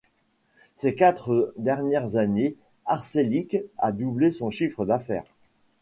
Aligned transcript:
Ces 0.73 0.95
quatre 0.95 1.53
dernières 1.57 2.15
années, 2.15 2.55
Arçelik 2.87 3.57
a 3.77 3.91
doublé 3.91 4.31
son 4.31 4.49
chiffre 4.49 4.83
d’affaires. 4.83 5.27